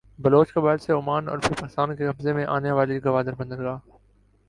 بلوچ 0.19 0.53
قبائل 0.53 0.77
سے 0.77 0.93
عمان 0.93 1.27
اور 1.29 1.37
پھر 1.37 1.53
پاکستان 1.53 1.95
کے 1.95 2.07
قبضے 2.07 2.33
میں 2.33 2.45
آنے 2.47 2.71
والی 2.71 3.03
گوادربندرگاہ 3.03 3.77